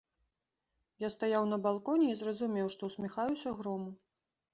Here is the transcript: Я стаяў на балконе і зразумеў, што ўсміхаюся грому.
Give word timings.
Я 1.03 1.09
стаяў 1.15 1.43
на 1.51 1.59
балконе 1.65 2.07
і 2.13 2.15
зразумеў, 2.21 2.71
што 2.77 2.89
ўсміхаюся 2.91 3.55
грому. 3.61 3.93